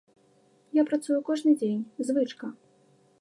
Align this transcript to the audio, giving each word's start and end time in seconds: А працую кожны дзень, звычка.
А 0.83 0.85
працую 0.89 1.19
кожны 1.29 1.53
дзень, 1.59 1.85
звычка. 2.11 2.47